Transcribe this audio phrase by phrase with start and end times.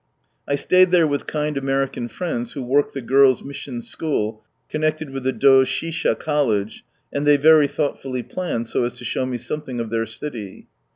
[0.47, 5.31] I stayed therewith kind American friends who work the Girls' Mission School, connected with the
[5.31, 10.07] Doshisha College, and they very thoughtfully planned so as to show me something of their
[10.07, 10.69] city.